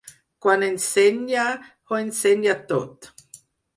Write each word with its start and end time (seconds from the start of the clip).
Quan 0.45 0.63
ensenya, 0.67 1.45
ho 1.91 1.99
ensenya 2.07 2.57
tot. 2.73 3.11